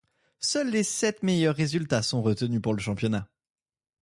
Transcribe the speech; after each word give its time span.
Seuls 0.39 0.71
les 0.71 0.81
sept 0.83 1.21
meilleurs 1.21 1.55
résultats 1.55 2.01
sont 2.01 2.23
retenus 2.23 2.59
pour 2.59 2.73
le 2.73 2.79
championnat. 2.81 3.29